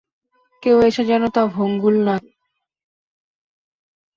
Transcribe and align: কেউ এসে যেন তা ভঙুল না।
কেউ 0.63 0.77
এসে 0.79 1.03
যেন 1.05 1.23
তা 1.35 1.41
ভঙুল 1.47 1.95
না। 2.05 2.15